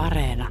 Areena. 0.00 0.48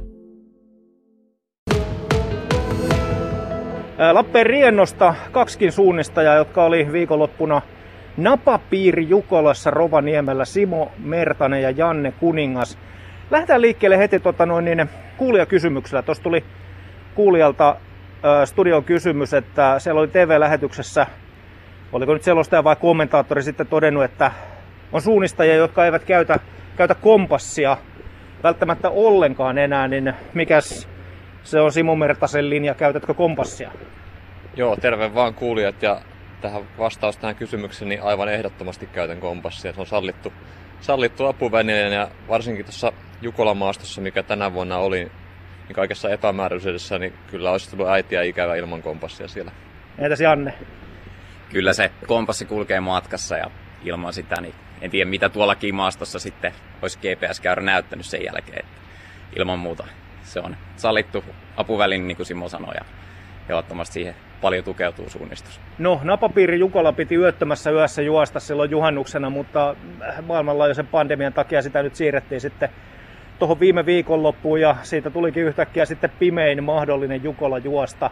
Lappeen 4.12 4.46
Riennosta 4.46 5.14
kaksikin 5.32 5.72
suunnistajaa, 5.72 6.34
jotka 6.34 6.64
oli 6.64 6.92
viikonloppuna 6.92 7.62
Napapiiri 8.16 9.08
Jukolassa 9.08 9.70
Rovaniemellä 9.70 10.44
Simo 10.44 10.92
Mertanen 10.98 11.62
ja 11.62 11.70
Janne 11.70 12.12
Kuningas. 12.12 12.78
Lähdetään 13.30 13.60
liikkeelle 13.60 13.98
heti 13.98 14.20
tota 14.20 14.46
noin, 14.46 14.64
niin 14.64 14.90
kuulijakysymyksellä. 15.16 16.02
Tuossa 16.02 16.22
tuli 16.22 16.44
kuulijalta 17.14 17.76
studion 18.44 18.84
kysymys, 18.84 19.34
että 19.34 19.78
siellä 19.78 20.00
oli 20.00 20.08
TV-lähetyksessä, 20.08 21.06
oliko 21.92 22.12
nyt 22.12 22.22
selostaja 22.22 22.64
vai 22.64 22.76
kommentaattori 22.76 23.42
sitten 23.42 23.66
todennut, 23.66 24.04
että 24.04 24.32
on 24.92 25.00
suunnistajia, 25.00 25.54
jotka 25.54 25.84
eivät 25.84 26.04
käytä, 26.04 26.38
käytä 26.76 26.94
kompassia 26.94 27.76
välttämättä 28.42 28.90
ollenkaan 28.90 29.58
enää, 29.58 29.88
niin 29.88 30.12
mikäs 30.34 30.88
se 31.42 31.60
on 31.60 31.72
Simo 31.72 31.96
Mertasen 31.96 32.50
linja, 32.50 32.74
käytätkö 32.74 33.14
kompassia? 33.14 33.70
Joo, 34.56 34.76
terve 34.76 35.14
vaan 35.14 35.34
kuulijat 35.34 35.82
ja 35.82 36.00
tähän 36.40 36.62
vastaus 36.78 37.16
tähän 37.16 37.36
kysymykseen, 37.36 37.88
niin 37.88 38.02
aivan 38.02 38.28
ehdottomasti 38.28 38.86
käytän 38.86 39.20
kompassia. 39.20 39.72
Se 39.72 39.80
on 39.80 39.86
sallittu, 39.86 40.32
sallittu 40.80 41.26
apuvälineen 41.26 41.92
ja 41.92 42.08
varsinkin 42.28 42.64
tuossa 42.64 42.92
Jukolan 43.22 43.56
maastossa, 43.56 44.00
mikä 44.00 44.22
tänä 44.22 44.52
vuonna 44.52 44.78
oli, 44.78 44.98
niin 45.68 45.74
kaikessa 45.74 46.10
epämääräisyydessä, 46.10 46.98
niin 46.98 47.12
kyllä 47.30 47.50
olisi 47.50 47.70
tullut 47.70 47.88
äitiä 47.88 48.22
ikävä 48.22 48.54
ilman 48.54 48.82
kompassia 48.82 49.28
siellä. 49.28 49.52
Entäs 49.98 50.20
Janne? 50.20 50.54
Kyllä 51.48 51.72
se 51.72 51.90
kompassi 52.06 52.44
kulkee 52.44 52.80
matkassa 52.80 53.36
ja 53.36 53.50
ilman 53.84 54.12
sitä, 54.12 54.40
niin 54.40 54.54
en 54.80 54.90
tiedä 54.90 55.10
mitä 55.10 55.28
tuolla 55.28 55.56
maastossa 55.72 56.18
sitten 56.18 56.52
olisi 56.82 56.98
GPS-käyrä 56.98 57.62
näyttänyt 57.62 58.06
sen 58.06 58.24
jälkeen. 58.24 58.58
Että 58.58 58.80
ilman 59.36 59.58
muuta 59.58 59.84
se 60.22 60.40
on 60.40 60.56
sallittu 60.76 61.24
apuvälin, 61.56 62.08
niin 62.08 62.16
kuin 62.16 62.26
Simo 62.26 62.48
sanoi, 62.48 62.74
ja 62.74 62.84
ehdottomasti 63.48 63.92
siihen 63.92 64.14
paljon 64.40 64.64
tukeutuu 64.64 65.10
suunnistus. 65.10 65.60
No, 65.78 66.00
napapiiri 66.02 66.58
Jukola 66.58 66.92
piti 66.92 67.14
yöttömässä 67.14 67.70
yössä 67.70 68.02
juosta 68.02 68.40
silloin 68.40 68.70
juhannuksena, 68.70 69.30
mutta 69.30 69.76
maailmanlaajuisen 70.26 70.86
pandemian 70.86 71.32
takia 71.32 71.62
sitä 71.62 71.82
nyt 71.82 71.94
siirrettiin 71.94 72.40
sitten 72.40 72.68
tuohon 73.38 73.60
viime 73.60 73.86
viikonloppuun 73.86 74.60
ja 74.60 74.76
siitä 74.82 75.10
tulikin 75.10 75.42
yhtäkkiä 75.42 75.84
sitten 75.84 76.10
pimein 76.18 76.64
mahdollinen 76.64 77.24
Jukola 77.24 77.58
juosta. 77.58 78.10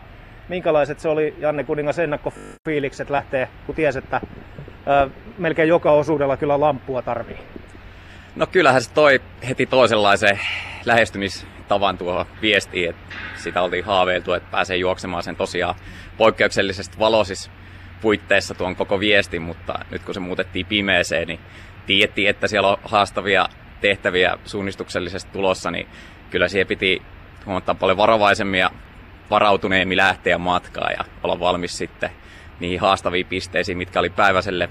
Minkälaiset 0.48 1.00
se 1.00 1.08
oli 1.08 1.34
Janne 1.38 1.64
Kuningas 1.64 1.98
ennakkofiilikset 1.98 3.10
lähtee, 3.10 3.48
kun 3.66 3.74
tiesi, 3.74 3.98
että 3.98 4.20
melkein 5.38 5.68
joka 5.68 5.92
osuudella 5.92 6.36
kyllä 6.36 6.60
lampua 6.60 7.02
tarvii? 7.02 7.38
No 8.36 8.46
kyllähän 8.46 8.82
se 8.82 8.92
toi 8.92 9.20
heti 9.48 9.66
toisenlaisen 9.66 10.40
lähestymistavan 10.84 11.98
tuohon 11.98 12.26
viestiin, 12.42 12.90
että 12.90 13.14
sitä 13.34 13.62
oltiin 13.62 13.84
haaveiltu, 13.84 14.32
että 14.32 14.50
pääsee 14.50 14.76
juoksemaan 14.76 15.22
sen 15.22 15.36
tosiaan 15.36 15.74
poikkeuksellisesti 16.16 16.98
valoisissa 16.98 17.50
puitteissa 18.00 18.54
tuon 18.54 18.76
koko 18.76 19.00
viestin, 19.00 19.42
mutta 19.42 19.78
nyt 19.90 20.02
kun 20.02 20.14
se 20.14 20.20
muutettiin 20.20 20.66
pimeeseen, 20.66 21.28
niin 21.28 21.40
tiedettiin, 21.86 22.28
että 22.28 22.48
siellä 22.48 22.68
on 22.68 22.78
haastavia 22.84 23.48
tehtäviä 23.80 24.38
suunnistuksellisesti 24.44 25.32
tulossa, 25.32 25.70
niin 25.70 25.88
kyllä 26.30 26.48
siihen 26.48 26.66
piti 26.66 27.02
huomattavasti 27.46 27.80
paljon 27.80 27.96
varovaisemmin 27.96 28.60
ja 28.60 28.70
varautuneemmin 29.30 29.96
lähteä 29.96 30.38
matkaan 30.38 30.92
ja 30.92 31.04
olla 31.22 31.40
valmis 31.40 31.78
sitten 31.78 32.10
niihin 32.60 32.80
haastaviin 32.80 33.26
pisteisiin, 33.26 33.78
mitkä 33.78 34.00
oli 34.00 34.10
päiväiselle 34.10 34.68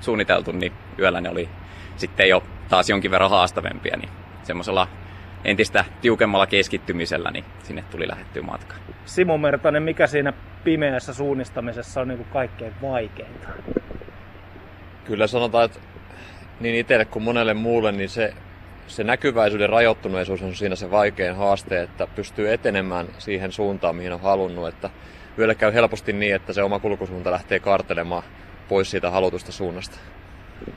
suunniteltu, 0.00 0.52
niin 0.52 0.72
yöllä 0.98 1.20
ne 1.20 1.30
oli 1.30 1.48
sitten 1.96 2.28
jo 2.28 2.42
taas 2.68 2.90
jonkin 2.90 3.10
verran 3.10 3.30
haastavempia, 3.30 3.96
niin 3.96 4.10
semmoisella 4.42 4.88
entistä 5.44 5.84
tiukemmalla 6.00 6.46
keskittymisellä, 6.46 7.30
niin 7.30 7.44
sinne 7.62 7.84
tuli 7.90 8.08
lähettyä 8.08 8.42
matkaan. 8.42 8.80
Simo 9.04 9.38
Mertanen, 9.38 9.82
mikä 9.82 10.06
siinä 10.06 10.32
pimeässä 10.64 11.14
suunnistamisessa 11.14 12.00
on 12.00 12.08
niin 12.08 12.18
kuin 12.18 12.28
kaikkein 12.32 12.72
vaikeinta? 12.82 13.48
Kyllä 15.04 15.26
sanotaan, 15.26 15.64
että 15.64 15.78
niin 16.60 16.74
itselle 16.74 17.04
kuin 17.04 17.22
monelle 17.22 17.54
muulle, 17.54 17.92
niin 17.92 18.08
se, 18.08 18.34
se 18.86 19.04
näkyväisyyden 19.04 19.70
rajoittuneisuus 19.70 20.42
on 20.42 20.54
siinä 20.54 20.76
se 20.76 20.90
vaikein 20.90 21.36
haaste, 21.36 21.82
että 21.82 22.06
pystyy 22.06 22.52
etenemään 22.52 23.06
siihen 23.18 23.52
suuntaan, 23.52 23.96
mihin 23.96 24.12
on 24.12 24.20
halunnut. 24.20 24.68
Että 24.68 24.90
yöllä 25.38 25.54
käy 25.54 25.74
helposti 25.74 26.12
niin, 26.12 26.34
että 26.34 26.52
se 26.52 26.62
oma 26.62 26.78
kulkusuunta 26.78 27.30
lähtee 27.30 27.60
kartelemaan 27.60 28.22
pois 28.68 28.90
siitä 28.90 29.10
halutusta 29.10 29.52
suunnasta. 29.52 29.98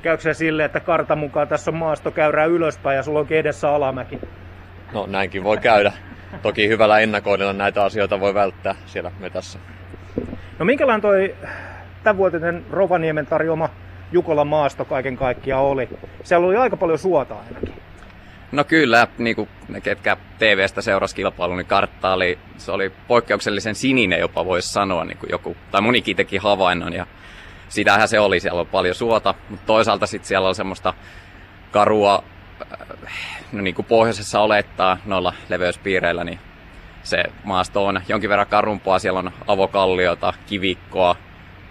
Käykö 0.02 0.24
se 0.24 0.34
sille, 0.34 0.66
että 0.66 0.80
karta 0.80 1.16
mukaan 1.16 1.48
tässä 1.48 1.72
on 1.72 1.78
maasto 1.78 2.12
käyrää 2.12 2.46
ylöspäin 2.46 2.96
ja 2.96 3.04
sulla 3.04 3.20
onkin 3.20 3.38
edessä 3.38 3.70
alamäki? 3.70 4.20
No 4.94 5.06
näinkin 5.08 5.44
voi 5.44 5.58
käydä. 5.58 5.94
Toki 6.42 6.68
hyvällä 6.68 7.00
ennakoinnilla 7.00 7.54
näitä 7.54 7.84
asioita 7.84 8.20
voi 8.20 8.34
välttää 8.34 8.76
siellä 8.86 9.12
metässä. 9.20 9.60
No 10.60 10.66
minkälainen 10.66 11.02
toi 11.02 11.36
tämänvuotinen 12.04 12.66
Rovaniemen 12.72 13.26
tarjoama 13.26 13.70
Jukolan 14.12 14.48
maasto 14.48 14.86
kaiken 14.86 15.18
kaikkiaan 15.18 15.64
oli? 15.64 15.90
Siellä 16.24 16.48
oli 16.48 16.58
aika 16.58 16.78
paljon 16.78 17.00
suota 17.00 17.36
ainakin. 17.36 17.74
No 18.52 18.64
kyllä, 18.64 19.08
niin 19.18 19.36
kuin 19.36 19.50
ne 19.68 19.82
ketkä 19.82 20.18
TV-stä 20.40 20.82
seurasi 20.82 21.16
kilpailun, 21.16 21.58
niin 21.58 21.68
kartta 21.68 22.14
oli, 22.14 22.40
se 22.58 22.72
oli 22.72 22.92
poikkeuksellisen 23.08 23.76
sininen 23.76 24.20
jopa 24.20 24.46
voisi 24.46 24.70
sanoa, 24.70 25.06
niin 25.06 25.18
kuin 25.18 25.30
joku, 25.30 25.58
tai 25.72 25.82
monikin 25.82 26.16
teki 26.16 26.38
havainnon 26.38 26.94
ja 26.94 27.08
sitähän 27.70 28.08
se 28.08 28.20
oli, 28.20 28.40
siellä 28.40 28.62
on 28.62 28.68
paljon 28.68 28.96
suota, 28.96 29.34
mutta 29.50 29.66
toisaalta 29.66 30.08
sitten 30.08 30.28
siellä 30.28 30.48
on 30.48 30.56
semmoista 30.56 30.94
karua, 31.72 32.24
äh, 32.62 32.88
no 33.52 33.62
niin 33.62 33.76
kuin 33.76 33.86
pohjoisessa 33.86 34.40
olettaa 34.40 34.98
noilla 35.06 35.34
leveyspiireillä, 35.50 36.24
niin 36.24 36.40
se 37.04 37.24
maasto 37.44 37.86
on 37.86 38.02
jonkin 38.08 38.30
verran 38.30 38.48
karumpaa, 38.48 39.00
siellä 39.00 39.20
on 39.20 39.32
avokalliota, 39.48 40.34
kivikkoa, 40.46 41.16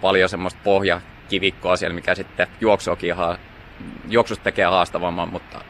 paljon 0.01 0.29
semmoista 0.29 0.59
pohjakivikkoa 0.63 1.75
siellä, 1.75 1.95
mikä 1.95 2.15
sitten 2.15 2.47
juoksuakin 2.61 3.15
ha- 3.15 3.37
juoksusta 4.09 4.43
tekee 4.43 4.65
haastavamman, 4.65 5.29
mutta 5.29 5.61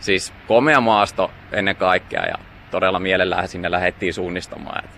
siis 0.00 0.32
komea 0.46 0.80
maasto 0.80 1.30
ennen 1.52 1.76
kaikkea 1.76 2.22
ja 2.26 2.34
todella 2.70 2.98
mielellään 2.98 3.48
sinne 3.48 3.70
lähdettiin 3.70 4.14
suunnistamaan. 4.14 4.84
Et 4.84 4.90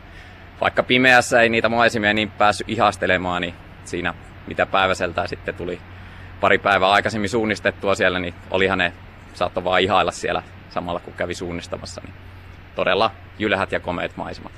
vaikka 0.61 0.83
pimeässä 0.83 1.41
ei 1.41 1.49
niitä 1.49 1.69
maisemia 1.69 2.15
niin 2.15 2.31
päässyt 2.31 2.69
ihastelemaan, 2.69 3.43
niin 3.43 3.55
siinä 3.85 4.15
mitä 4.47 4.67
päiväseltään 4.67 5.29
sitten 5.29 5.55
tuli 5.55 5.81
pari 6.41 6.59
päivää 6.59 6.91
aikaisemmin 6.91 7.31
suunnistettua 7.31 7.95
siellä, 7.95 8.19
niin 8.19 8.35
olihan 8.51 8.79
ne 8.79 8.93
saattoi 9.35 9.65
vaan 9.65 9.81
ihailla 9.81 10.13
siellä 10.13 10.43
samalla 10.71 11.01
kun 11.01 11.13
kävi 11.13 11.35
suunnistamassa. 11.35 12.01
Niin 12.05 12.15
todella 12.75 13.11
jylhät 13.39 13.73
ja 13.73 13.81
komeet 13.81 14.17
maisemat. 14.17 14.53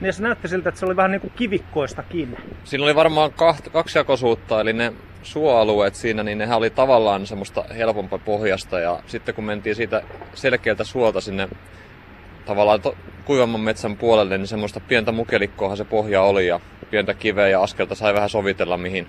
Niin 0.00 0.12
se 0.12 0.22
näytti 0.22 0.48
siltä, 0.48 0.68
että 0.68 0.78
se 0.78 0.86
oli 0.86 0.96
vähän 0.96 1.10
niin 1.10 1.20
kuin 1.20 1.32
kivikkoistakin. 1.36 2.36
Siinä 2.64 2.84
oli 2.84 2.94
varmaan 2.94 3.32
kaksi 3.32 3.70
kaksijakoisuutta, 3.70 4.60
eli 4.60 4.72
ne 4.72 4.92
suoalueet 5.22 5.94
siinä, 5.94 6.22
niin 6.22 6.38
nehän 6.38 6.58
oli 6.58 6.70
tavallaan 6.70 7.26
semmoista 7.26 7.64
helpompaa 7.76 8.18
pohjasta. 8.18 8.80
Ja 8.80 9.00
sitten 9.06 9.34
kun 9.34 9.44
mentiin 9.44 9.76
siitä 9.76 10.02
selkeältä 10.34 10.84
suolta 10.84 11.20
sinne 11.20 11.48
tavallaan 12.46 12.82
to, 12.82 12.96
kuivamman 13.24 13.60
metsän 13.60 13.96
puolelle, 13.96 14.38
niin 14.38 14.46
semmoista 14.46 14.80
pientä 14.80 15.12
mukelikkoahan 15.12 15.76
se 15.76 15.84
pohja 15.84 16.22
oli 16.22 16.46
ja 16.46 16.60
pientä 16.90 17.14
kiveä 17.14 17.48
ja 17.48 17.62
askelta 17.62 17.94
sai 17.94 18.14
vähän 18.14 18.28
sovitella, 18.28 18.76
mihin, 18.76 19.06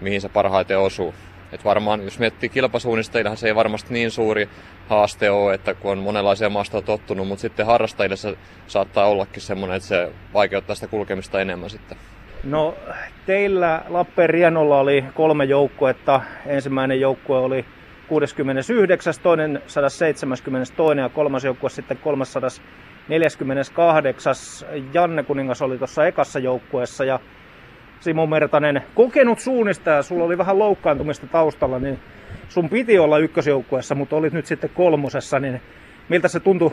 mihin 0.00 0.20
se 0.20 0.28
parhaiten 0.28 0.78
osuu. 0.78 1.14
Et 1.52 1.64
varmaan, 1.64 2.04
jos 2.04 2.18
miettii 2.18 2.48
kilpasuunnistajilla, 2.48 3.36
se 3.36 3.46
ei 3.46 3.54
varmasti 3.54 3.94
niin 3.94 4.10
suuri 4.10 4.48
haaste 4.88 5.30
ole, 5.30 5.54
että 5.54 5.74
kun 5.74 5.92
on 5.92 5.98
monenlaisia 5.98 6.48
maastoja 6.48 6.82
tottunut, 6.82 7.28
mutta 7.28 7.42
sitten 7.42 7.66
harrastajille 7.66 8.16
se 8.16 8.36
saattaa 8.66 9.06
ollakin 9.06 9.42
semmoinen, 9.42 9.76
että 9.76 9.88
se 9.88 10.12
vaikeuttaa 10.34 10.74
sitä 10.74 10.86
kulkemista 10.86 11.40
enemmän 11.40 11.70
sitten. 11.70 11.98
No 12.44 12.74
teillä 13.26 13.82
Lappeen 13.88 14.30
Rienolla 14.30 14.80
oli 14.80 15.04
kolme 15.14 15.44
joukkuetta. 15.44 16.20
Ensimmäinen 16.46 17.00
joukkue 17.00 17.38
oli 17.38 17.64
69, 18.08 19.14
toinen 19.22 19.62
172 19.66 21.00
ja 21.00 21.08
kolmas 21.08 21.44
joukkue 21.44 21.70
sitten 21.70 21.96
348. 21.96 24.34
Janne 24.94 25.22
Kuningas 25.22 25.62
oli 25.62 25.78
tuossa 25.78 26.06
ekassa 26.06 26.38
joukkueessa 26.38 27.04
ja 27.04 27.20
Simo 28.00 28.26
Mertanen, 28.26 28.82
kokenut 28.94 29.38
suunnistaja, 29.38 30.02
sulla 30.02 30.24
oli 30.24 30.38
vähän 30.38 30.58
loukkaantumista 30.58 31.26
taustalla, 31.26 31.78
niin 31.78 31.98
sun 32.48 32.68
piti 32.68 32.98
olla 32.98 33.18
ykkösjoukkueessa, 33.18 33.94
mutta 33.94 34.16
olit 34.16 34.32
nyt 34.32 34.46
sitten 34.46 34.70
kolmosessa, 34.74 35.40
niin 35.40 35.60
miltä 36.08 36.28
se 36.28 36.40
tuntui 36.40 36.72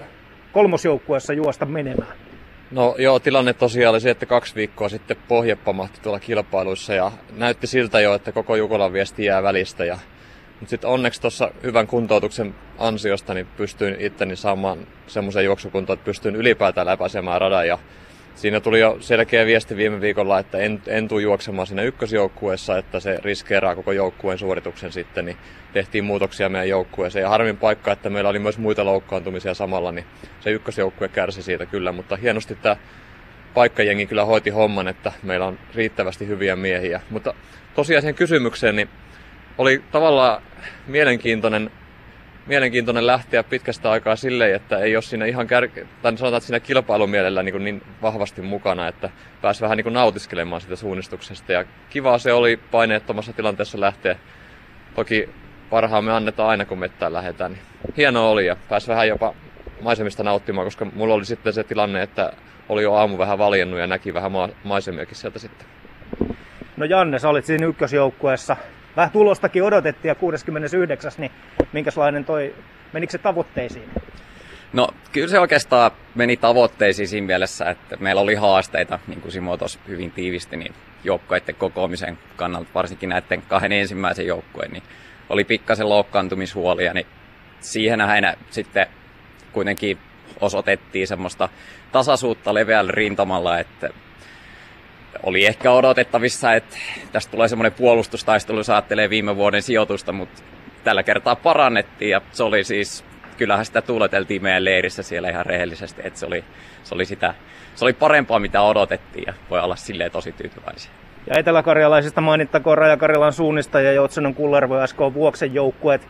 kolmosjoukkueessa 0.52 1.34
juosta 1.34 1.66
menemään? 1.66 2.27
No 2.72 2.96
joo, 2.98 3.20
tilanne 3.20 3.54
tosiaan 3.54 3.92
oli 3.92 4.02
se, 4.02 4.10
että 4.10 4.26
kaksi 4.26 4.56
viikkoa 4.56 4.90
sitten 4.90 5.18
pohje 5.28 5.56
pamahti 5.56 6.00
tuolla 6.02 6.20
kilpailuissa 6.20 6.94
ja 6.94 7.12
näytti 7.38 7.68
siltä 7.68 8.00
jo, 8.00 8.14
että 8.14 8.32
koko 8.32 8.56
Jukolan 8.56 8.94
viesti 8.94 9.26
jää 9.26 9.44
välistä. 9.44 9.86
Ja, 9.86 10.00
mutta 10.60 10.70
sitten 10.70 10.90
onneksi 10.90 11.22
tuossa 11.22 11.52
hyvän 11.64 11.88
kuntoutuksen 11.88 12.56
ansiosta 12.78 13.34
niin 13.34 13.48
pystyin 13.58 13.96
itteni 14.00 14.36
saamaan 14.36 14.88
semmoisen 15.08 15.46
juoksukuntoon, 15.46 16.00
että 16.00 16.06
pystyin 16.06 16.36
ylipäätään 16.36 16.88
läpäisemään 16.88 17.42
radan 17.42 17.68
ja 17.68 17.80
siinä 18.38 18.60
tuli 18.60 18.80
jo 18.80 18.98
selkeä 19.00 19.46
viesti 19.46 19.76
viime 19.76 20.02
viikolla, 20.02 20.40
että 20.40 20.58
en, 20.58 20.82
en 20.88 21.08
tule 21.08 21.22
juoksemaan 21.22 21.68
siinä 21.68 21.82
ykkösjoukkueessa, 21.82 22.78
että 22.78 23.00
se 23.00 23.20
riskeeraa 23.24 23.76
koko 23.76 23.92
joukkueen 23.92 24.38
suorituksen 24.38 24.92
sitten, 24.92 25.26
niin 25.26 25.38
tehtiin 25.74 26.04
muutoksia 26.04 26.50
meidän 26.50 26.70
joukkueeseen. 26.70 27.24
Ja 27.24 27.30
harmin 27.30 27.58
paikka, 27.58 27.92
että 27.92 28.10
meillä 28.10 28.30
oli 28.30 28.40
myös 28.40 28.58
muita 28.58 28.86
loukkaantumisia 28.86 29.54
samalla, 29.54 29.92
niin 29.92 30.06
se 30.40 30.52
ykkösjoukkue 30.52 31.08
kärsi 31.08 31.42
siitä 31.44 31.66
kyllä, 31.66 31.92
mutta 31.92 32.16
hienosti 32.16 32.56
tämä 32.56 32.76
paikkajengi 33.54 34.06
kyllä 34.06 34.26
hoiti 34.26 34.50
homman, 34.50 34.88
että 34.88 35.12
meillä 35.24 35.46
on 35.46 35.60
riittävästi 35.76 36.28
hyviä 36.28 36.56
miehiä. 36.56 37.02
Mutta 37.10 37.34
tosiaan 37.76 38.02
siihen 38.02 38.16
kysymykseen, 38.16 38.76
niin 38.76 38.90
oli 39.58 39.84
tavallaan 39.92 40.42
mielenkiintoinen 40.88 41.72
mielenkiintoinen 42.48 43.08
lähteä 43.08 43.44
pitkästä 43.44 43.92
aikaa 43.92 44.16
silleen, 44.16 44.56
että 44.56 44.78
ei 44.78 44.96
ole 44.96 45.02
siinä 45.02 45.26
ihan 45.26 45.48
kär... 45.48 45.68
tai 46.02 46.18
sanotaan, 46.18 46.38
että 46.38 46.48
siinä 46.48 46.60
kilpailumielellä 46.60 47.44
niin, 47.44 47.64
niin 47.64 47.82
vahvasti 48.02 48.42
mukana, 48.42 48.88
että 48.88 49.10
pääsi 49.42 49.62
vähän 49.62 49.78
niin 49.78 49.94
nautiskelemaan 49.94 50.62
sitä 50.62 50.76
suunnistuksesta. 50.76 51.54
Ja 51.54 51.66
kivaa 51.90 52.18
se 52.18 52.34
oli 52.34 52.58
paineettomassa 52.58 53.34
tilanteessa 53.34 53.80
lähteä. 53.80 54.16
Toki 54.96 55.30
parhaamme 55.70 56.12
annetaan 56.14 56.50
aina, 56.50 56.66
kun 56.66 56.80
mettään 56.80 57.14
lähdetään. 57.14 57.52
Niin 57.52 57.62
hienoa 57.98 58.30
oli 58.30 58.46
ja 58.46 58.56
pääsi 58.70 58.88
vähän 58.88 59.08
jopa 59.08 59.34
maisemista 59.82 60.24
nauttimaan, 60.24 60.68
koska 60.68 60.86
mulla 60.86 61.14
oli 61.14 61.26
sitten 61.26 61.54
se 61.54 61.64
tilanne, 61.64 62.04
että 62.04 62.34
oli 62.70 62.84
jo 62.84 62.94
aamu 62.94 63.18
vähän 63.18 63.38
valjennut 63.38 63.80
ja 63.80 63.88
näki 63.88 64.14
vähän 64.14 64.32
ma- 64.32 64.50
maisemiakin 64.64 65.16
sieltä 65.16 65.40
sitten. 65.40 65.68
No 66.78 66.86
Janne, 66.86 67.20
sä 67.20 67.30
olit 67.30 67.46
siinä 67.46 67.66
ykkösjoukkueessa 67.66 68.56
vähän 68.98 69.12
tulostakin 69.12 69.64
odotettiin 69.64 70.10
ja 70.10 70.16
69, 70.16 71.12
niin 71.18 71.32
minkälainen 71.74 72.26
toi, 72.26 72.56
menikö 72.94 73.12
se 73.12 73.18
tavoitteisiin? 73.18 73.90
No 74.74 74.88
kyllä 75.12 75.28
se 75.28 75.40
oikeastaan 75.40 75.92
meni 76.16 76.38
tavoitteisiin 76.38 77.08
siinä 77.08 77.28
mielessä, 77.28 77.70
että 77.70 77.98
meillä 78.00 78.22
oli 78.22 78.36
haasteita, 78.36 79.00
niin 79.08 79.22
kuin 79.22 79.32
Simo 79.32 79.58
tuossa 79.58 79.80
hyvin 79.88 80.12
tiivisti, 80.12 80.58
niin 80.58 80.74
joukkueiden 81.04 81.56
kokoamisen 81.56 82.18
kannalta, 82.36 82.70
varsinkin 82.76 83.10
näiden 83.10 83.42
kahden 83.42 83.72
ensimmäisen 83.72 84.26
joukkueen, 84.26 84.72
niin 84.72 84.84
oli 85.30 85.44
pikkasen 85.44 85.90
loukkaantumishuolia, 85.90 86.94
niin 86.94 87.08
siihen 87.60 88.00
nähden 88.00 88.38
sitten 88.50 88.88
kuitenkin 89.52 89.98
osoitettiin 90.40 91.08
semmoista 91.08 91.50
tasaisuutta 91.92 92.54
leveällä 92.54 92.92
rintamalla, 92.92 93.60
että 93.60 93.90
oli 95.24 95.46
ehkä 95.46 95.72
odotettavissa, 95.72 96.54
että 96.54 96.78
tästä 97.12 97.32
tulee 97.32 97.48
semmoinen 97.48 97.72
puolustustaistelu, 97.72 98.58
jos 98.58 98.70
ajattelee 98.70 99.10
viime 99.10 99.36
vuoden 99.36 99.62
sijoitusta, 99.62 100.12
mutta 100.12 100.42
tällä 100.84 101.04
kertaa 101.04 101.36
parannettiin 101.36 102.12
ja 102.12 102.22
se 102.32 102.44
oli 102.44 102.64
siis, 102.64 103.06
kyllähän 103.38 103.66
sitä 103.66 103.82
tuuleteltiin 103.82 104.44
meidän 104.44 104.66
leirissä 104.66 105.04
siellä 105.04 105.30
ihan 105.30 105.46
rehellisesti, 105.46 106.02
että 106.06 106.20
se 106.20 106.26
oli, 106.26 106.44
se 106.84 106.96
oli, 106.96 107.06
sitä, 107.06 107.34
se 107.76 107.86
oli 107.86 107.94
parempaa 107.94 108.40
mitä 108.40 108.62
odotettiin 108.62 109.24
ja 109.28 109.34
voi 109.50 109.60
olla 109.60 109.76
silleen 109.76 110.12
tosi 110.12 110.32
tyytyväisiä. 110.32 110.92
Ja 111.28 111.40
eteläkarjalaisista 111.40 112.22
mainittakoon 112.22 112.78
Rajakarjalan 112.78 113.34
suunnista 113.34 113.82
ja 113.82 113.92
Joutsenon 113.92 114.36
Kullervo 114.36 114.88
SK 114.88 115.00
Vuoksen 115.14 115.54
joukkueet 115.54 116.08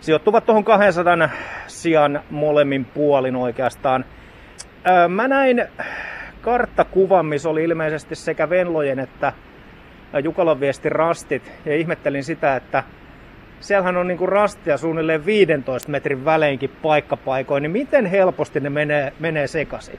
sijoittuvat 0.00 0.46
tuohon 0.46 0.64
200 0.64 1.28
sijan 1.66 2.22
molemmin 2.30 2.84
puolin 2.84 3.36
oikeastaan. 3.36 4.04
Mä 5.08 5.28
näin 5.28 5.68
karttakuvan, 6.48 7.26
missä 7.26 7.48
oli 7.48 7.64
ilmeisesti 7.64 8.14
sekä 8.14 8.50
Venlojen 8.50 8.98
että 8.98 9.32
Jukalan 10.24 10.60
viesti 10.60 10.88
rastit. 10.88 11.52
Ja 11.64 11.76
ihmettelin 11.76 12.24
sitä, 12.24 12.56
että 12.56 12.84
siellähän 13.60 13.96
on 13.96 14.08
niinku 14.08 14.26
rastia 14.26 14.76
suunnilleen 14.76 15.26
15 15.26 15.90
metrin 15.90 16.24
väleinkin 16.24 16.70
paikkapaikoin, 16.82 17.62
niin 17.62 17.70
miten 17.70 18.06
helposti 18.06 18.60
ne 18.60 18.70
menee, 18.70 19.12
menee 19.18 19.46
sekaisin? 19.46 19.98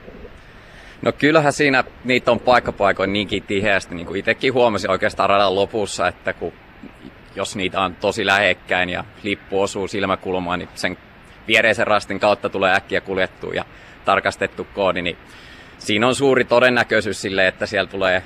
No 1.02 1.12
kyllähän 1.12 1.52
siinä 1.52 1.84
niitä 2.04 2.30
on 2.30 2.40
paikkapaikoin 2.40 3.12
niinkin 3.12 3.42
tiheästi, 3.42 3.94
niin 3.94 4.06
kuin 4.06 4.18
itsekin 4.18 4.54
huomasin 4.54 4.90
oikeastaan 4.90 5.28
radan 5.28 5.54
lopussa, 5.54 6.08
että 6.08 6.32
kun, 6.32 6.52
jos 7.36 7.56
niitä 7.56 7.80
on 7.80 7.94
tosi 7.94 8.26
lähekkäin 8.26 8.88
ja 8.88 9.04
lippu 9.22 9.62
osuu 9.62 9.88
silmäkulmaan, 9.88 10.58
niin 10.58 10.68
sen 10.74 10.96
viereisen 11.48 11.86
rastin 11.86 12.20
kautta 12.20 12.48
tulee 12.48 12.74
äkkiä 12.74 13.00
kuljettu 13.00 13.52
ja 13.52 13.64
tarkastettu 14.04 14.66
koodi, 14.74 15.02
niin 15.02 15.16
siinä 15.80 16.06
on 16.06 16.14
suuri 16.14 16.44
todennäköisyys 16.44 17.22
sille, 17.22 17.48
että 17.48 17.66
siellä 17.66 17.90
tulee 17.90 18.22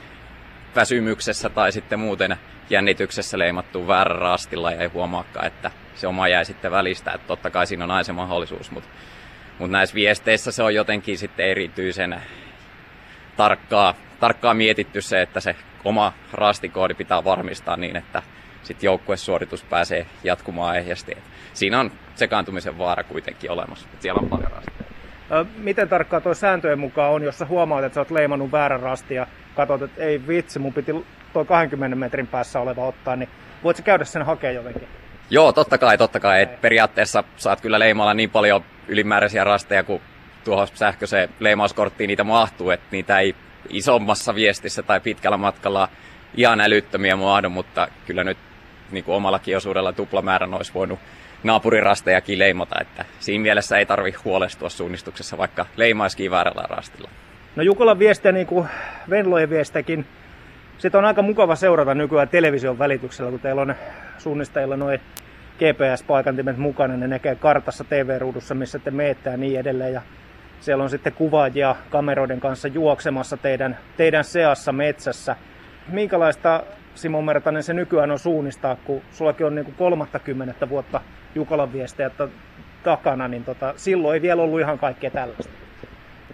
väsymyksessä 0.76 1.48
tai 1.48 1.72
sitten 1.72 2.00
muuten 2.00 2.36
jännityksessä 2.70 3.38
leimattu 3.38 3.86
väärä 3.86 4.14
rastilla 4.14 4.72
ja 4.72 4.80
ei 4.80 4.88
huomaakaan, 4.88 5.46
että 5.46 5.70
se 5.94 6.06
oma 6.06 6.28
jäi 6.28 6.44
sitten 6.44 6.70
välistä. 6.70 7.12
Että 7.12 7.26
totta 7.26 7.50
kai 7.50 7.66
siinä 7.66 7.84
on 7.84 7.90
aina 7.90 8.04
se 8.04 8.12
mahdollisuus, 8.12 8.70
mutta, 8.70 8.90
mutta 9.58 9.72
näissä 9.72 9.94
viesteissä 9.94 10.52
se 10.52 10.62
on 10.62 10.74
jotenkin 10.74 11.18
sitten 11.18 11.46
erityisen 11.46 12.22
tarkkaa, 13.36 13.94
tarkkaa 14.20 14.54
mietitty 14.54 15.00
se, 15.00 15.22
että 15.22 15.40
se 15.40 15.56
oma 15.84 16.12
rastikoodi 16.32 16.94
pitää 16.94 17.24
varmistaa 17.24 17.76
niin, 17.76 17.96
että 17.96 18.22
sitten 18.62 18.86
joukkuesuoritus 18.86 19.62
pääsee 19.62 20.06
jatkumaan 20.24 20.76
ehjästi. 20.76 21.16
Siinä 21.52 21.80
on 21.80 21.90
sekaantumisen 22.14 22.78
vaara 22.78 23.04
kuitenkin 23.04 23.50
olemassa. 23.50 23.88
Siellä 24.00 24.20
on 24.22 24.28
paljon 24.28 24.50
rastia. 24.50 24.73
Miten 25.56 25.88
tarkkaa 25.88 26.20
tuo 26.20 26.34
sääntöjen 26.34 26.78
mukaan 26.78 27.12
on, 27.12 27.22
jos 27.22 27.38
sä 27.38 27.46
huomaat, 27.46 27.84
että 27.84 27.94
sä 27.94 28.00
oot 28.00 28.10
leimannut 28.10 28.52
väärän 28.52 28.80
rastin 28.80 29.16
ja 29.16 29.26
katsot, 29.56 29.82
että 29.82 30.02
ei 30.02 30.26
vitsi, 30.28 30.58
mun 30.58 30.72
piti 30.72 30.92
tuo 31.32 31.44
20 31.44 31.96
metrin 31.96 32.26
päässä 32.26 32.60
oleva 32.60 32.84
ottaa, 32.84 33.16
niin 33.16 33.28
voit 33.64 33.76
sä 33.76 33.82
käydä 33.82 34.04
sen 34.04 34.22
hakea 34.22 34.50
jotenkin? 34.50 34.88
Joo, 35.30 35.52
totta 35.52 35.78
kai, 35.78 35.98
totta 35.98 36.20
kai. 36.20 36.42
Et 36.42 36.60
periaatteessa 36.60 37.24
saat 37.36 37.60
kyllä 37.60 37.78
leimalla 37.78 38.14
niin 38.14 38.30
paljon 38.30 38.64
ylimääräisiä 38.88 39.44
rasteja, 39.44 39.84
kuin 39.84 40.02
tuohon 40.44 40.68
sähköiseen 40.74 41.28
leimauskorttiin 41.40 42.08
niitä 42.08 42.24
mahtuu, 42.24 42.70
että 42.70 42.86
niitä 42.90 43.18
ei 43.18 43.34
isommassa 43.68 44.34
viestissä 44.34 44.82
tai 44.82 45.00
pitkällä 45.00 45.36
matkalla 45.36 45.88
ihan 46.34 46.60
älyttömiä 46.60 47.16
mahdu, 47.16 47.50
mutta 47.50 47.88
kyllä 48.06 48.24
nyt 48.24 48.38
niin 48.90 49.04
kuin 49.04 49.14
omallakin 49.14 49.56
osuudella 49.56 49.92
tuplamäärän 49.92 50.54
olisi 50.54 50.74
voinut 50.74 50.98
naapurirastejakin 51.44 52.38
leimata, 52.38 52.80
että 52.80 53.04
siinä 53.20 53.42
mielessä 53.42 53.78
ei 53.78 53.86
tarvi 53.86 54.14
huolestua 54.24 54.68
suunnistuksessa, 54.68 55.38
vaikka 55.38 55.66
leimaisikin 55.76 56.30
väärällä 56.30 56.64
rastilla. 56.68 57.10
No 57.56 57.62
Jukolan 57.62 57.98
viestiä, 57.98 58.32
niin 58.32 58.46
kuin 58.46 58.68
Venlojen 59.10 59.50
viestekin, 59.50 60.06
sitä 60.78 60.98
on 60.98 61.04
aika 61.04 61.22
mukava 61.22 61.56
seurata 61.56 61.94
nykyään 61.94 62.28
television 62.28 62.78
välityksellä, 62.78 63.30
kun 63.30 63.40
teillä 63.40 63.62
on 63.62 63.74
suunnistajilla 64.18 64.76
noin 64.76 65.00
GPS-paikantimet 65.58 66.56
mukana, 66.56 66.96
ne 66.96 67.06
näkee 67.06 67.34
kartassa 67.34 67.84
TV-ruudussa, 67.84 68.54
missä 68.54 68.78
te 68.78 68.90
meette 68.90 69.30
ja 69.30 69.36
niin 69.36 69.60
edelleen. 69.60 69.92
Ja 69.92 70.02
siellä 70.60 70.84
on 70.84 70.90
sitten 70.90 71.12
kuvaajia 71.12 71.76
kameroiden 71.90 72.40
kanssa 72.40 72.68
juoksemassa 72.68 73.36
teidän, 73.36 73.78
teidän 73.96 74.24
seassa 74.24 74.72
metsässä. 74.72 75.36
Minkälaista 75.88 76.62
Simo 76.94 77.22
Mertanen 77.22 77.62
se 77.62 77.74
nykyään 77.74 78.10
on 78.10 78.18
suunnistaa, 78.18 78.76
kun 78.76 79.02
sullakin 79.12 79.46
on 79.46 79.54
niin 79.54 79.64
kuin 79.64 79.74
30 79.74 80.68
vuotta 80.68 81.00
Jukolan 81.34 81.72
viestejä 81.72 82.10
takana, 82.84 83.28
niin 83.28 83.44
tota, 83.44 83.74
silloin 83.76 84.14
ei 84.14 84.22
vielä 84.22 84.42
ollut 84.42 84.60
ihan 84.60 84.78
kaikkea 84.78 85.10
tällaista. 85.10 85.52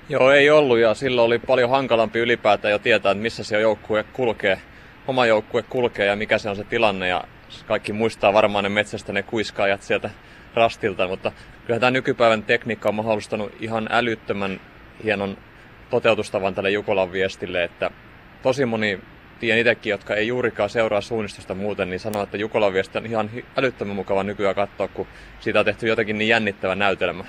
Joo, 0.08 0.30
ei 0.30 0.50
ollut 0.50 0.78
ja 0.78 0.94
silloin 0.94 1.26
oli 1.26 1.38
paljon 1.38 1.70
hankalampi 1.70 2.18
ylipäätään 2.18 2.72
jo 2.72 2.78
tietää, 2.78 3.12
että 3.12 3.22
missä 3.22 3.44
se 3.44 3.60
joukkue 3.60 4.04
kulkee, 4.12 4.58
oma 5.06 5.26
joukkue 5.26 5.62
kulkee 5.62 6.06
ja 6.06 6.16
mikä 6.16 6.38
se 6.38 6.50
on 6.50 6.56
se 6.56 6.64
tilanne. 6.64 7.08
Ja 7.08 7.24
kaikki 7.66 7.92
muistaa 7.92 8.32
varmaan 8.32 8.64
ne 8.64 8.68
metsästä 8.68 9.12
ne 9.12 9.22
kuiskaajat 9.22 9.82
sieltä 9.82 10.10
rastilta, 10.54 11.08
mutta 11.08 11.32
kyllä 11.66 11.80
tämä 11.80 11.90
nykypäivän 11.90 12.42
tekniikka 12.42 12.88
on 12.88 12.94
mahdollistanut 12.94 13.52
ihan 13.60 13.88
älyttömän 13.90 14.60
hienon 15.04 15.38
toteutustavan 15.90 16.54
tälle 16.54 16.70
Jukolan 16.70 17.12
viestille, 17.12 17.64
että 17.64 17.90
tosi 18.42 18.64
moni 18.64 19.00
tiedän 19.40 19.58
itsekin, 19.58 19.90
jotka 19.90 20.14
ei 20.14 20.26
juurikaan 20.28 20.70
seuraa 20.70 21.00
suunnistusta 21.00 21.54
muuten, 21.54 21.90
niin 21.90 22.00
sanoo, 22.00 22.22
että 22.22 22.36
Jukolan 22.36 22.72
viesti 22.72 22.98
on 22.98 23.06
ihan 23.06 23.30
älyttömän 23.56 23.96
mukava 23.96 24.22
nykyään 24.22 24.54
katsoa, 24.54 24.88
kun 24.88 25.06
siitä 25.40 25.58
on 25.58 25.64
tehty 25.64 25.86
jotenkin 25.86 26.18
niin 26.18 26.28
jännittävä 26.28 26.74
näytelmä. 26.74 27.24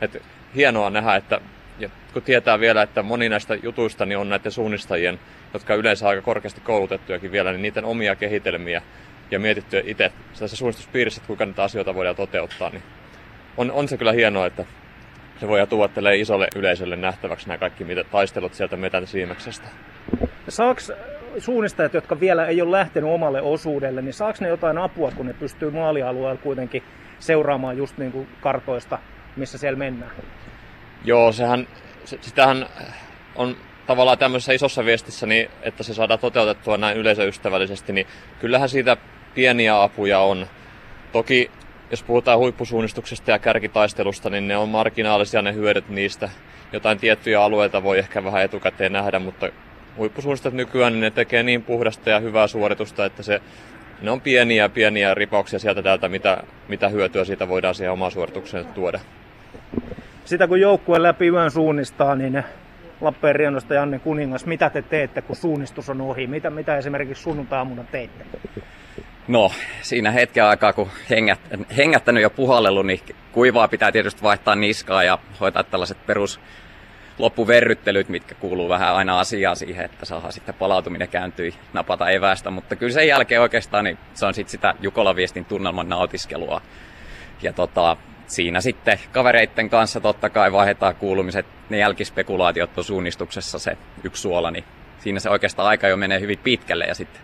Et 0.00 0.22
hienoa 0.54 0.90
nähdä, 0.90 1.16
että 1.16 1.40
ja 1.78 1.88
kun 2.12 2.22
tietää 2.22 2.60
vielä, 2.60 2.82
että 2.82 3.02
moni 3.02 3.28
näistä 3.28 3.54
jutuista 3.54 4.06
niin 4.06 4.18
on 4.18 4.28
näiden 4.28 4.52
suunnistajien, 4.52 5.20
jotka 5.54 5.74
yleensä 5.74 6.08
aika 6.08 6.22
korkeasti 6.22 6.60
koulutettujakin 6.60 7.32
vielä, 7.32 7.52
niin 7.52 7.62
niiden 7.62 7.84
omia 7.84 8.16
kehitelmiä 8.16 8.82
ja 9.30 9.38
mietitty 9.38 9.82
itse 9.86 10.12
tässä 10.38 10.56
suunnistuspiirissä, 10.56 11.18
että 11.18 11.26
kuinka 11.26 11.46
näitä 11.46 11.62
asioita 11.62 11.94
voidaan 11.94 12.16
toteuttaa, 12.16 12.70
niin 12.70 12.82
on, 13.56 13.70
on 13.70 13.88
se 13.88 13.96
kyllä 13.96 14.12
hienoa, 14.12 14.46
että 14.46 14.64
se 15.40 15.48
voi 15.48 15.66
tuoda 15.66 16.12
isolle 16.12 16.48
yleisölle 16.56 16.96
nähtäväksi 16.96 17.48
nämä 17.48 17.58
kaikki 17.58 17.84
mitä 17.84 18.04
taistelut 18.04 18.54
sieltä 18.54 18.76
metän 18.76 19.06
siimeksestä. 19.06 19.68
Saaks 20.48 20.92
suunnistajat, 21.38 21.94
jotka 21.94 22.20
vielä 22.20 22.46
ei 22.46 22.62
ole 22.62 22.70
lähtenyt 22.70 23.10
omalle 23.10 23.42
osuudelle, 23.42 24.02
niin 24.02 24.14
saako 24.14 24.38
ne 24.40 24.48
jotain 24.48 24.78
apua, 24.78 25.10
kun 25.16 25.26
ne 25.26 25.32
pystyy 25.32 25.70
maalialueella 25.70 26.40
kuitenkin 26.40 26.82
seuraamaan 27.18 27.76
just 27.76 27.98
niin 27.98 28.12
kuin 28.12 28.28
kartoista, 28.40 28.98
missä 29.36 29.58
siellä 29.58 29.78
mennään? 29.78 30.10
Joo, 31.04 31.32
sehän, 31.32 31.66
sitähän 32.04 32.66
on 33.36 33.56
tavallaan 33.86 34.18
tämmöisessä 34.18 34.52
isossa 34.52 34.84
viestissä, 34.84 35.26
niin, 35.26 35.50
että 35.62 35.82
se 35.82 35.94
saadaan 35.94 36.20
toteutettua 36.20 36.76
näin 36.76 36.96
yleisöystävällisesti, 36.96 37.92
niin 37.92 38.06
kyllähän 38.40 38.68
siitä 38.68 38.96
pieniä 39.34 39.82
apuja 39.82 40.18
on. 40.18 40.46
Toki 41.12 41.50
jos 41.90 42.02
puhutaan 42.02 42.38
huippusuunnistuksesta 42.38 43.30
ja 43.30 43.38
kärkitaistelusta, 43.38 44.30
niin 44.30 44.48
ne 44.48 44.56
on 44.56 44.68
marginaalisia 44.68 45.42
ne 45.42 45.54
hyödyt 45.54 45.88
niistä. 45.88 46.30
Jotain 46.72 46.98
tiettyjä 46.98 47.42
alueita 47.42 47.82
voi 47.82 47.98
ehkä 47.98 48.24
vähän 48.24 48.42
etukäteen 48.42 48.92
nähdä, 48.92 49.18
mutta 49.18 49.48
huippusuunnistajat 49.98 50.54
nykyään 50.54 50.92
niin 50.92 51.00
ne 51.00 51.10
tekee 51.10 51.42
niin 51.42 51.62
puhdasta 51.62 52.10
ja 52.10 52.20
hyvää 52.20 52.46
suoritusta, 52.46 53.04
että 53.04 53.22
se, 53.22 53.40
ne 54.02 54.10
on 54.10 54.20
pieniä 54.20 54.68
pieniä 54.68 55.14
ripauksia 55.14 55.58
sieltä 55.58 55.82
täältä, 55.82 56.08
mitä, 56.08 56.42
mitä 56.68 56.88
hyötyä 56.88 57.24
siitä 57.24 57.48
voidaan 57.48 57.74
siihen 57.74 57.92
omaan 57.92 58.12
suoritukseen 58.12 58.66
tuoda. 58.66 59.00
Sitä 60.24 60.46
kun 60.48 60.60
joukkue 60.60 61.02
läpi 61.02 61.28
yön 61.28 61.50
suunnistaa, 61.50 62.14
niin 62.14 62.44
Lappeenriennosta 63.00 63.74
Janne 63.74 63.98
Kuningas, 63.98 64.46
mitä 64.46 64.70
te 64.70 64.82
teette, 64.82 65.22
kun 65.22 65.36
suunnistus 65.36 65.88
on 65.88 66.00
ohi? 66.00 66.26
Mitä, 66.26 66.50
mitä 66.50 66.76
esimerkiksi 66.76 67.22
sunnuntaamuna 67.22 67.84
teitte? 67.84 68.24
No, 69.28 69.50
siinä 69.82 70.10
hetken 70.10 70.44
aikaa, 70.44 70.72
kun 70.72 70.88
hengät, 71.10 71.40
hengättänyt 71.76 72.22
ja 72.22 72.30
puhallellut, 72.30 72.86
niin 72.86 73.00
kuivaa 73.32 73.68
pitää 73.68 73.92
tietysti 73.92 74.22
vaihtaa 74.22 74.54
niskaa 74.54 75.04
ja 75.04 75.18
hoitaa 75.40 75.64
tällaiset 75.64 76.06
perus 76.06 76.40
loppuverryttelyt, 77.18 78.08
mitkä 78.08 78.34
kuuluu 78.34 78.68
vähän 78.68 78.94
aina 78.94 79.20
asiaa 79.20 79.54
siihen, 79.54 79.84
että 79.84 80.04
saadaan 80.04 80.32
sitten 80.32 80.54
palautuminen 80.54 81.08
kääntyi 81.08 81.54
napata 81.72 82.10
evästä. 82.10 82.50
Mutta 82.50 82.76
kyllä 82.76 82.92
sen 82.92 83.08
jälkeen 83.08 83.40
oikeastaan 83.40 83.84
niin 83.84 83.98
se 84.14 84.26
on 84.26 84.34
sitten 84.34 84.50
sitä 84.50 84.74
Jukola-viestin 84.80 85.44
tunnelman 85.44 85.88
nautiskelua. 85.88 86.60
Ja 87.42 87.52
tota, 87.52 87.96
siinä 88.26 88.60
sitten 88.60 88.98
kavereitten 89.12 89.70
kanssa 89.70 90.00
totta 90.00 90.30
kai 90.30 90.52
vaihdetaan 90.52 90.94
kuulumiset, 90.94 91.46
ne 91.68 91.78
jälkispekulaatiot 91.78 92.78
on 92.78 92.84
suunnistuksessa 92.84 93.58
se 93.58 93.76
yksi 94.04 94.22
suola, 94.22 94.50
niin 94.50 94.64
siinä 94.98 95.20
se 95.20 95.30
oikeastaan 95.30 95.68
aika 95.68 95.88
jo 95.88 95.96
menee 95.96 96.20
hyvin 96.20 96.38
pitkälle 96.38 96.84
ja 96.84 96.94
sitten 96.94 97.22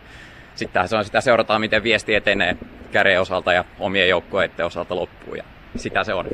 sittenhän 0.55 0.89
se 0.89 0.97
on 0.97 1.05
sitä 1.05 1.21
seurataan, 1.21 1.61
miten 1.61 1.83
viesti 1.83 2.15
etenee 2.15 2.57
kärjen 2.93 3.21
osalta 3.21 3.53
ja 3.53 3.65
omien 3.79 4.09
joukkueiden 4.09 4.67
osalta 4.67 4.97
loppuun 4.97 5.37
ja 5.37 5.45
sitä 5.77 6.05
se 6.05 6.15
on. 6.15 6.27